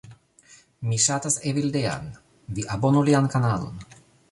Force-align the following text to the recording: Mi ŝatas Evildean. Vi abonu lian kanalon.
Mi 0.89 0.97
ŝatas 1.03 1.37
Evildean. 1.51 2.09
Vi 2.59 2.67
abonu 2.79 3.07
lian 3.11 3.31
kanalon. 3.37 3.89